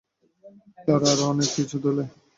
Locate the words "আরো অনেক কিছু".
1.11-1.75